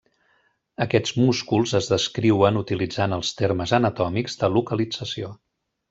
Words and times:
Aquests 0.85 1.11
músculs 1.23 1.73
es 1.81 1.89
descriuen 1.91 2.57
utilitzant 2.63 3.13
els 3.21 3.33
termes 3.43 3.75
anatòmics 3.81 4.41
de 4.45 4.51
localització. 4.59 5.35